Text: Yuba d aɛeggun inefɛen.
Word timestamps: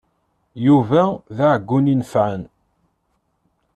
Yuba 0.65 1.01
d 1.35 1.37
aɛeggun 1.45 1.91
inefɛen. 1.93 2.43